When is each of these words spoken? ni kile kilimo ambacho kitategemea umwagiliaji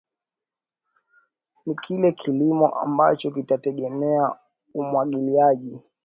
ni 1.65 1.75
kile 1.75 2.11
kilimo 2.11 2.67
ambacho 2.67 3.31
kitategemea 3.31 4.35
umwagiliaji 4.73 5.89